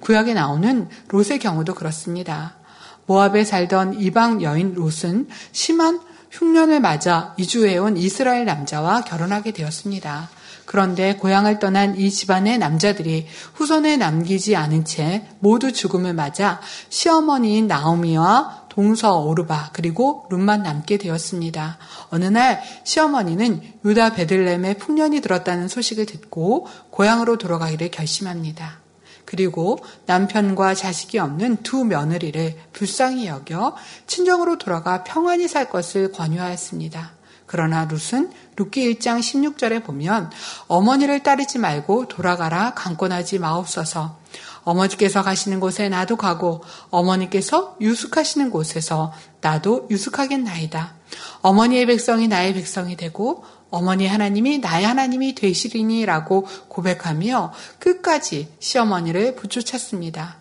[0.00, 2.56] 구약에 나오는 롯의 경우도 그렇습니다.
[3.06, 10.28] 모압에 살던 이방 여인 롯은 심한 흉년을 맞아 이주해온 이스라엘 남자와 결혼하게 되었습니다.
[10.68, 18.66] 그런데 고향을 떠난 이 집안의 남자들이 후손에 남기지 않은 채 모두 죽음을 맞아 시어머니인 나오미와
[18.68, 21.78] 동서 오르바 그리고 룸만 남게 되었습니다.
[22.10, 28.80] 어느 날 시어머니는 유다 베들렘에 풍년이 들었다는 소식을 듣고 고향으로 돌아가기를 결심합니다.
[29.24, 33.74] 그리고 남편과 자식이 없는 두 며느리를 불쌍히 여겨
[34.06, 37.16] 친정으로 돌아가 평안히 살 것을 권유하였습니다.
[37.48, 40.30] 그러나 룻은 룻기 1장 16절에 보면
[40.66, 44.18] 어머니를 따르지 말고 돌아가라 강권하지 마옵소서.
[44.64, 50.94] 어머니께서 가시는 곳에 나도 가고 어머니께서 유숙하시는 곳에서 나도 유숙하겠나이다.
[51.40, 60.36] 어머니의 백성이 나의 백성이 되고 어머니 하나님이 나의 하나님이 되시리니라고 고백하며 끝까지 시어머니를 부추쳤습니다.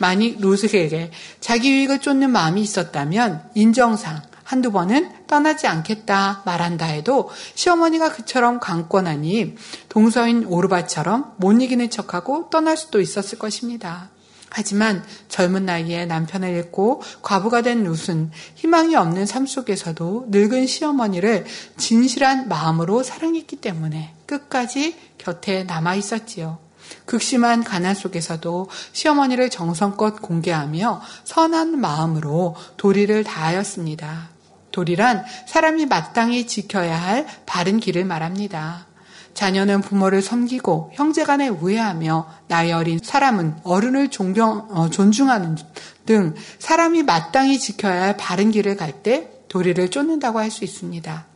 [0.00, 8.12] 만일 루스에게 자기 유익을 쫓는 마음이 있었다면 인정상 한두 번은 떠나지 않겠다 말한다 해도 시어머니가
[8.12, 9.56] 그처럼 강권하니
[9.90, 14.08] 동서인 오르바처럼 못 이기는 척하고 떠날 수도 있었을 것입니다.
[14.48, 21.44] 하지만 젊은 나이에 남편을 잃고 과부가 된 룻은 희망이 없는 삶 속에서도 늙은 시어머니를
[21.76, 26.56] 진실한 마음으로 사랑했기 때문에 끝까지 곁에 남아 있었지요.
[27.04, 34.37] 극심한 가난 속에서도 시어머니를 정성껏 공개하며 선한 마음으로 도리를 다하였습니다.
[34.72, 38.86] 도리란 사람이 마땅히 지켜야 할 바른 길을 말합니다.
[39.34, 45.56] 자녀는 부모를 섬기고 형제간에 우애하며 나이 어린 사람은 어른을 존경, 어, 존중하는
[46.06, 51.27] 등 사람이 마땅히 지켜야 할 바른 길을 갈 때 도리를 쫓는다고 할 수 있습니다.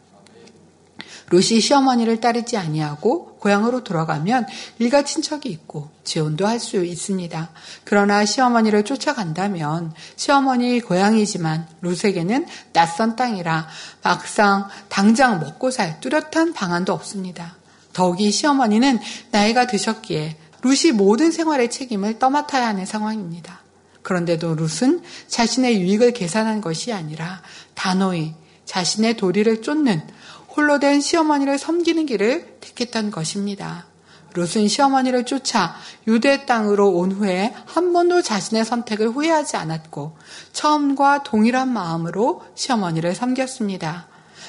[1.32, 4.46] 루시 시어머니를 따르지 아니하고 고향으로 돌아가면
[4.78, 7.50] 일가 친척이 있고 지원도 할 수 있습니다.
[7.84, 13.66] 그러나 시어머니를 쫓아간다면 시어머니 고향이지만 루스에게는 낯선 땅이라
[14.02, 17.56] 막상 당장 먹고 살 뚜렷한 방안도 없습니다.
[17.94, 23.62] 더욱이 시어머니는 나이가 드셨기에 루시 모든 생활의 책임을 떠맡아야 하는 상황입니다.
[24.02, 27.40] 그런데도 룻은 자신의 유익을 계산한 것이 아니라
[27.74, 28.34] 단호히
[28.66, 30.02] 자신의 도리를 쫓는
[30.56, 33.86] 홀로 된 시어머니를 섬기는 길을 택했던 것입니다.
[34.34, 35.74] 롯은 시어머니를 쫓아
[36.06, 40.16] 유대 땅으로 온 후에 한 번도 자신의 선택을 후회하지 않았고
[40.52, 44.08] 처음과 동일한 마음으로 시어머니를 섬겼습니다.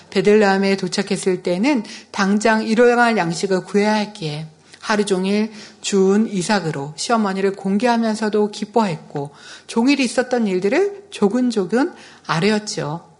[0.09, 4.47] 베들레헴에 도착했을 때는 당장 일용할 양식을 구해야 했기에
[4.79, 9.31] 하루 종일 주운 이삭으로 시어머니를 공개하면서도 기뻐했고
[9.65, 11.93] 종일 있었던 일들을 조근조근
[12.27, 13.12] 아뢰었지요.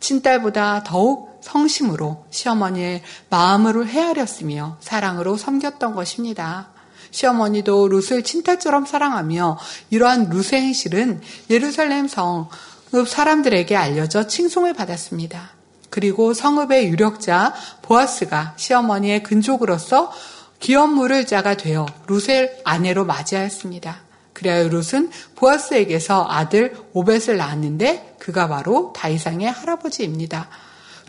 [0.00, 6.68] 친딸보다 더욱 성심으로 시어머니의 마음을 헤아렸으며 사랑으로 섬겼던 것입니다.
[7.10, 9.58] 시어머니도 룻을 친딸처럼 사랑하며
[9.90, 15.50] 이러한 룻의 행실은 예루살렘 성읍 사람들에게 알려져 칭송을 받았습니다.
[15.90, 20.12] 그리고 성읍의 유력자 보아스가 시어머니의 근족으로서
[20.60, 24.07] 기업물을 자가 되어 룻의 아내로 맞이하였습니다.
[24.38, 30.48] 그리하여 룻은 보아스에게서 아들 오벳을 낳았는데 그가 바로 다이상의 할아버지입니다.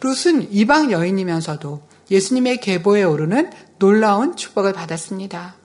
[0.01, 5.55] 룻은 이방 여인이면서도 예수님의 계보에 오르는 놀라운 축복을 받았습니다.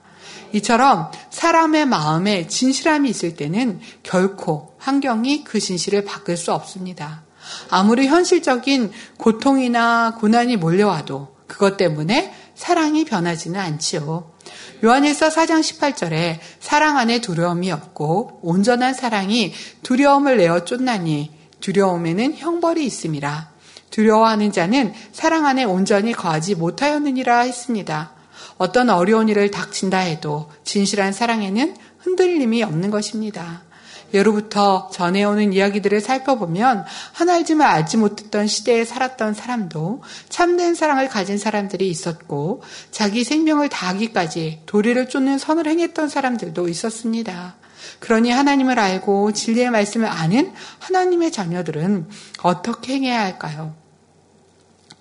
[0.53, 7.23] 이처럼 사람의 마음에 진실함이 있을 때는 결코 환경이 그 진실을 바꿀 수 없습니다.
[7.71, 14.34] 아무리 현실적인 고통이나 고난이 몰려와도 그것 때문에 사랑이 변하지는 않지요.
[14.83, 23.49] 요한일서 4장 18절에 사랑 안에 두려움이 없고 온전한 사랑이 두려움을 내어 쫓나니 두려움에는 형벌이 있음이라.
[23.89, 28.11] 두려워하는 자는 사랑 안에 온전히 거하지 못하였느니라 했습니다.
[28.57, 33.63] 어떤 어려운 일을 닥친다 해도 진실한 사랑에는 흔들림이 없는 것입니다.
[34.13, 42.63] 예로부터 전해오는 이야기들을 살펴보면 하나님을 알지 못했던 시대에 살았던 사람도 참된 사랑을 가진 사람들이 있었고
[42.91, 47.55] 자기 생명을 다하기까지 도리를 쫓는 선을 행했던 사람들도 있었습니다.
[47.99, 52.07] 그러니 하나님을 알고 진리의 말씀을 아는 하나님의 자녀들은
[52.41, 53.75] 어떻게 행해야 할까요?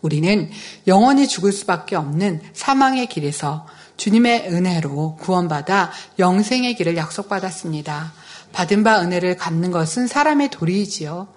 [0.01, 0.51] 우리는
[0.87, 8.13] 영원히 죽을 수밖에 없는 사망의 길에서 주님의 은혜로 구원받아 영생의 길을 약속받았습니다.
[8.55, 11.29] 받은 바 은혜를 갚는 것은 사람의 도리이지요.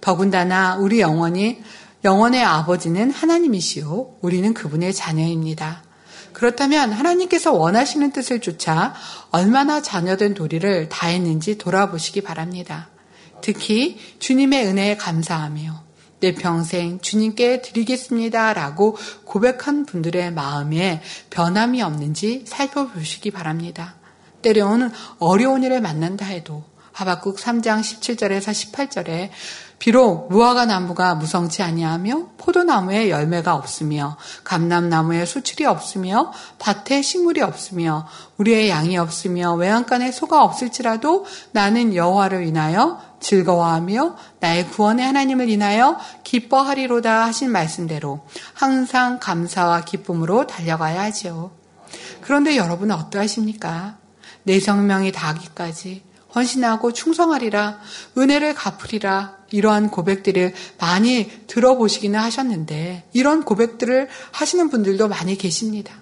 [0.00, 1.62] 더군다나 우리 영원히
[2.02, 4.18] 영원의 아버지는 하나님이시오.
[4.20, 5.84] 우리는 그분의 자녀입니다.
[6.32, 8.94] 그렇다면 하나님께서 원하시는 뜻을 쫓아
[9.30, 12.88] 얼마나 자녀된 도리를 다했는지 돌아보시기 바랍니다.
[13.42, 15.82] 특히 주님의 은혜에 감사하며
[16.20, 18.54] 내 평생 주님께 드리겠습니다.
[18.54, 23.96] 라고 고백한 분들의 마음에 변함이 없는지 살펴보시기 바랍니다.
[24.42, 29.30] 때로는 어려운 일을 만난다 해도 하박국 3장 17절에서 18절에
[29.78, 38.68] 비록 무화과 나무가 무성치 아니하며 포도나무에 열매가 없으며 감람나무에 수출이 없으며 밭에 식물이 없으며 우리의
[38.68, 47.50] 양이 없으며 외양간에 소가 없을지라도 나는 여호와를 인하여 즐거워하며 나의 구원의 하나님을 인하여 기뻐하리로다 하신
[47.50, 48.20] 말씀대로
[48.54, 51.50] 항상 감사와 기쁨으로 달려가야 하지요.
[52.20, 54.01] 그런데 여러분은 어떠하십니까?
[54.44, 56.02] 내 성명이 다하기까지
[56.34, 57.78] 헌신하고 충성하리라,
[58.16, 65.94] 은혜를 갚으리라, 이러한 고백들을 많이 들어보시기는 하셨는데, 이런 고백들을 하시는 분들도 많이 계십니다.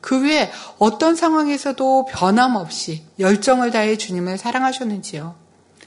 [0.00, 5.34] 그 외에 어떤 상황에서도 변함없이 열정을 다해 주님을 사랑하셨는지요.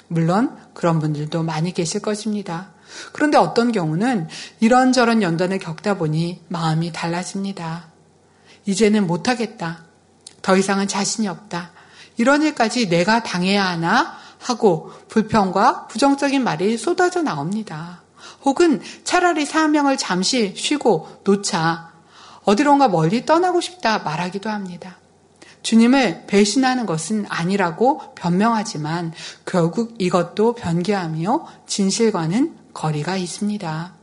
[0.07, 2.71] 물론 그런 분들도 많이 계실 것입니다.
[3.11, 4.27] 그런데 어떤 경우는
[4.59, 7.89] 이런저런 연단을 겪다 보니 마음이 달라집니다.
[8.65, 9.83] 이제는 못하겠다.
[10.41, 11.76] 더 이상은 자신이 없다.
[12.17, 18.01] 이런 일까지 내가 당해야 하나 하고 불평과 부정적인 말이 쏟아져 나옵니다.
[18.43, 21.91] 혹은 차라리 사명을 잠시 쉬고 놓자
[22.43, 24.97] 어디론가 멀리 떠나고 싶다 말하기도 합니다.
[25.63, 29.13] 주님을 배신하는 것은 아니라고 변명하지만
[29.45, 33.93] 결국 이것도 변개하며 진실과는 거리가 있습니다.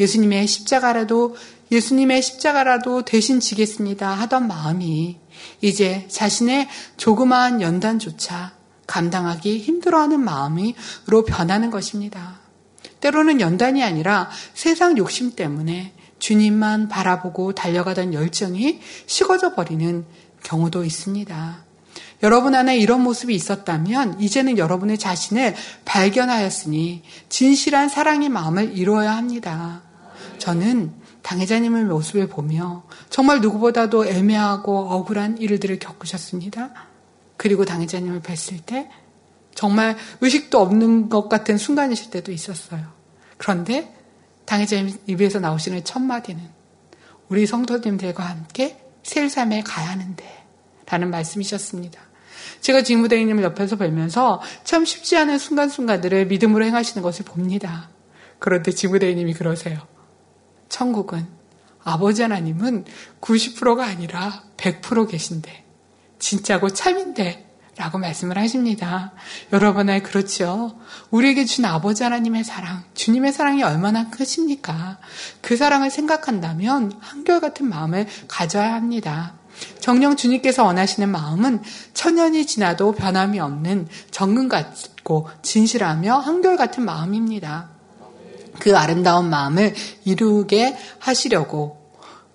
[0.00, 1.36] 예수님의 십자가라도
[1.70, 5.18] 예수님의 십자가라도 대신 지겠습니다 하던 마음이
[5.60, 8.52] 이제 자신의 조그마한 연단조차
[8.86, 12.40] 감당하기 힘들어하는 마음으로 변하는 것입니다.
[13.00, 20.04] 때로는 연단이 아니라 세상 욕심 때문에 주님만 바라보고 달려가던 열정이 식어져 버리는
[20.42, 21.64] 경우도 있습니다.
[22.22, 25.54] 여러분 안에 이런 모습이 있었다면 이제는 여러분의 자신을
[25.86, 29.82] 발견하였으니 진실한 사랑의 마음을 이루어야 합니다.
[30.38, 36.70] 저는 당회자님의 모습을 보며 정말 누구보다도 애매하고 억울한 일들을 겪으셨습니다.
[37.36, 38.90] 그리고 당회자님을 뵀을 때
[39.54, 42.86] 정말 의식도 없는 것 같은 순간이실 때도 있었어요.
[43.36, 43.94] 그런데
[44.44, 46.42] 당회자님 입에서 나오시는 첫 마디는
[47.28, 50.24] 우리 성도님들과 함께 셀삼에 가야 하는데
[50.86, 52.00] 라는 말씀이셨습니다.
[52.60, 57.90] 제가 직무대리님을 옆에서 뵈면서 참 쉽지 않은 순간순간들을 믿음으로 행하시는 것을 봅니다.
[58.38, 59.78] 그런데 직무대리님이 그러세요.
[60.70, 61.26] 천국은
[61.84, 62.86] 아버지 하나님은
[63.20, 65.64] 90%가 아니라 100% 계신데
[66.18, 69.12] 진짜고 참인데 라고 말씀을 하십니다.
[69.54, 70.78] 여러분의 그렇죠.
[71.10, 74.98] 우리에게 준 아버지 하나님의 사랑, 주님의 사랑이 얼마나 크십니까?
[75.40, 79.34] 그 사랑을 생각한다면 한결같은 마음을 가져야 합니다.
[79.80, 81.62] 정령 주님께서 원하시는 마음은
[81.94, 87.79] 천년이 지나도 변함이 없는 정금 같고 진실하며 한결같은 마음입니다.
[88.58, 91.80] 그 아름다운 마음을 이루게 하시려고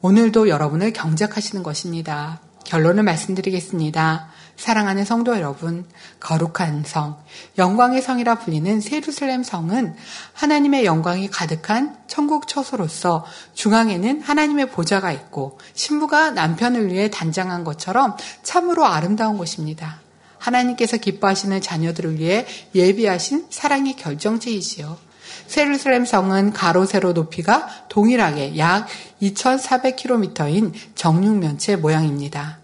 [0.02, 2.40] 오늘도 여러분을 경작하시는 것입니다.
[2.66, 4.30] 결론을 말씀드리겠습니다.
[4.58, 5.86] 사랑하는 성도 여러분,
[6.20, 7.18] 거룩한 성,
[7.58, 9.96] 영광의 성이라 불리는 세루살렘 성은
[10.34, 18.86] 하나님의 영광이 가득한 천국 처소로서 중앙에는 하나님의 보좌가 있고 신부가 남편을 위해 단장한 것처럼 참으로
[18.86, 20.00] 아름다운 곳입니다.
[20.38, 25.05] 하나님께서 기뻐하시는 자녀들을 위해 예비하신 사랑의 결정체이지요.
[25.48, 28.88] 세루살렘 성은 가로 세로 높이가 동일하게 약
[29.22, 32.60] 2,400km인 정육면체 모양입니다.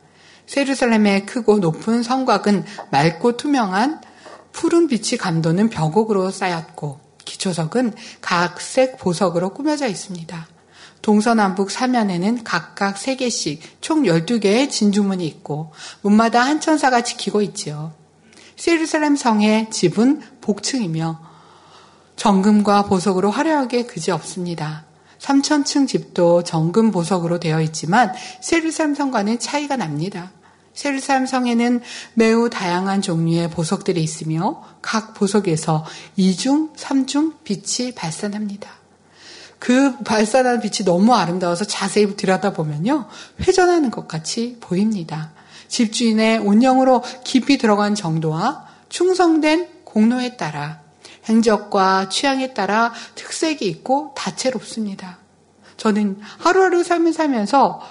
[0.46, 4.02] 세루살렘의 크고 높은 성곽은 맑고 투명한
[4.52, 10.48] 푸른 빛이 감도는 벽옥으로 쌓였고 기초석은 각색 보석으로 꾸며져 있습니다.
[11.02, 15.72] 동서남북 사면에는 각각 3개씩 총 12개의 진주문이 있고
[16.02, 17.94] 문마다 한 천사가 지키고 있지요.
[18.56, 21.31] 세루살렘 성의 집은 복층이며
[22.16, 24.86] 정금과 보석으로 화려하게 그지없습니다.
[25.20, 30.32] 3천층 집도 정금 보석으로 되어 있지만 세르삼 성과는 차이가 납니다.
[30.74, 31.82] 세르삼 성에는
[32.14, 35.86] 매우 다양한 종류의 보석들이 있으며 각 보석에서
[36.18, 38.70] 2중, 3중 빛이 발산합니다.
[39.60, 43.08] 그 발산하는 빛이 너무 아름다워서 자세히 들여다보면요.
[43.42, 45.34] 회전하는 것 같이 보입니다.
[45.68, 50.81] 집주인의 운영으로 깊이 들어간 정도와 충성된 공로에 따라
[51.26, 55.20] 행적과 취향에 따라 특색이 있고 다채롭습니다.
[55.78, 57.82] 저는 하루하루 삶을 살면서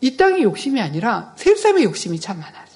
[0.00, 2.66] 이 땅의 욕심이 아니라 세상의 욕심이 참 많아요.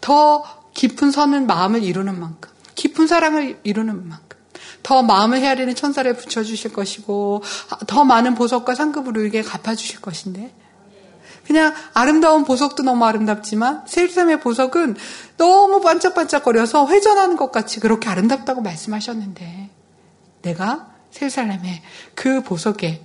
[0.00, 0.44] 더
[0.74, 4.38] 깊은 선은 마음을 이루는 만큼, 깊은 사랑을 이루는 만큼,
[4.82, 7.42] 더 마음을 헤아리는 천사를 붙여주실 것이고,
[7.86, 10.54] 더 많은 보석과 상급을 우리에게 갚아주실 것인데,
[11.50, 14.94] 그냥 아름다운 보석도 너무 아름답지만 세일삼의 보석은
[15.36, 19.68] 너무 반짝반짝거려서 회전하는 것 같이 그렇게 아름답다고 말씀하셨는데
[20.42, 21.82] 내가 세일살렘의
[22.14, 23.02] 그 보석의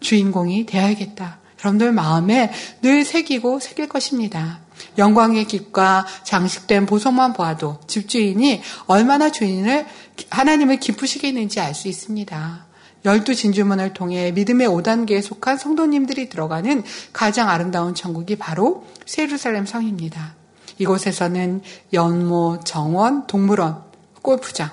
[0.00, 1.38] 주인공이 되어야겠다.
[1.60, 2.52] 여러분들 마음에
[2.82, 4.60] 늘 새기고 새길 것입니다.
[4.98, 9.86] 영광의 깃과 장식된 보석만 보아도 집주인이 얼마나 주인을
[10.28, 12.71] 하나님을 기쁘시게 했는지 알 수 있습니다.
[13.04, 20.34] 열두 진주문을 통해 믿음의 5단계에 속한 성도님들이 들어가는 가장 아름다운 천국이 바로 세루살렘 성입니다.
[20.78, 23.82] 이곳에서는 연못, 정원, 동물원,
[24.22, 24.70] 골프장,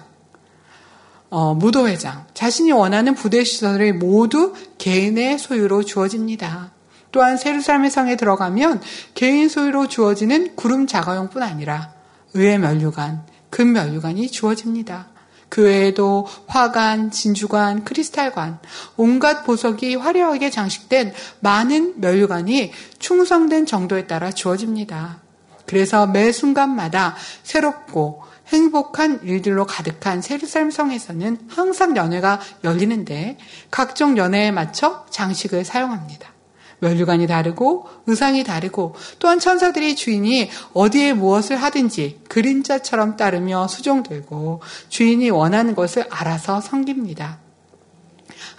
[1.30, 6.72] 어, 무도회장, 자신이 원하는 부대 시설을 모두 개인의 소유로 주어집니다.
[7.12, 8.82] 또한 세루살렘 성에 들어가면
[9.14, 11.94] 개인 소유로 주어지는 구름 자가용뿐 아니라
[12.34, 15.08] 의의 면류관, 금 면류관이 주어집니다.
[15.50, 18.60] 그 외에도 화관, 진주관, 크리스탈관,
[18.96, 25.22] 온갖 보석이 화려하게 장식된 많은 면류관이 충성된 정도에 따라 주어집니다.
[25.66, 33.38] 그래서 매 순간마다 새롭고 행복한 일들로 가득한 세르살렘 성에서는 항상 연회가 열리는데
[33.70, 36.39] 각종 연회에 맞춰 장식을 사용합니다.
[36.80, 45.76] 면류관이 다르고 의상이 다르고 또한 천사들이 주인이 어디에 무엇을 하든지 그림자처럼 따르며 수종들고 주인이 원하는
[45.76, 47.40] 것을 알아서 섬깁니다.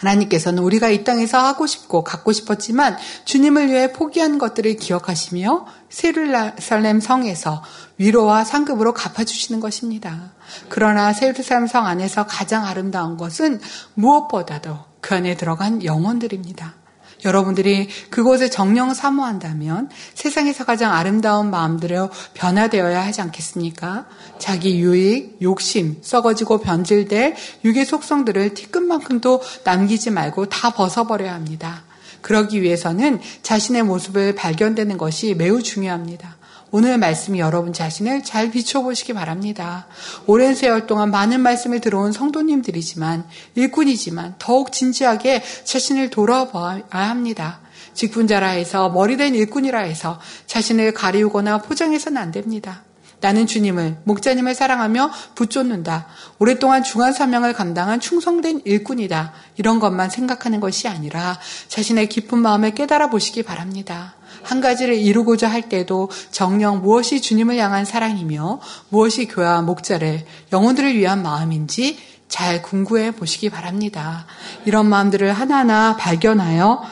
[0.01, 7.63] 하나님께서는 우리가 이 땅에서 하고 싶고 갖고 싶었지만 주님을 위해 포기한 것들을 기억하시며 세르살렘 성에서
[7.99, 10.33] 위로와 상급으로 갚아주시는 것입니다.
[10.69, 13.61] 그러나 세르살렘 성 안에서 가장 아름다운 것은
[13.95, 16.80] 무엇보다도 그 안에 들어간 영혼들입니다.
[17.25, 24.07] 여러분들이 그곳을 정령 사모한다면 세상에서 가장 아름다운 마음들로 변화되어야 하지 않겠습니까?
[24.39, 31.85] 자기 유익, 욕심, 썩어지고 변질될 육의 속성들을 티끝만큼도 남기지 말고 다 벗어버려야 합니다.
[32.23, 36.40] 그러기 위해서는 자신의 모습을 발견되는 것이 매우 중요합니다.
[36.73, 39.87] 오늘 말씀이 여러분 자신을 잘 비춰보시기 바랍니다.
[40.27, 47.61] 오랜 세월 동안 많은 말씀을 들어온 성도님들이지만, 일꾼이지만 더욱 진지하게 자신을 돌아봐야 합니다.
[47.95, 52.85] 직분자라 해서 머리된 일꾼이라 해서 자신을 가리우거나 포장해서는 안 됩니다.
[53.21, 56.07] 나는 주님을, 목자님을 사랑하며 붙쫓는다.
[56.39, 59.33] 오랫동안 중한 사명을 감당한 충성된 일꾼이다.
[59.57, 64.15] 이런 것만 생각하는 것이 아니라 자신의 깊은 마음을 깨달아 보시기 바랍니다.
[64.43, 71.23] 한 가지를 이루고자 할 때도 정령 무엇이 주님을 향한 사랑이며 무엇이 교회와 목자를 영혼들을 위한
[71.23, 74.27] 마음인지 잘 궁구해 보시기 바랍니다.
[74.65, 76.83] 이런 마음들을 하나하나 발견하여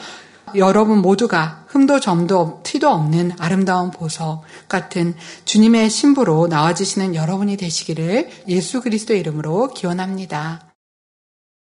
[0.55, 8.81] 여러분 모두가 흠도 점도 티도 없는 아름다운 보석 같은 주님의 신부로 나와주시는 여러분이 되시기를 예수
[8.81, 10.68] 그리스도 이름으로 기원합니다.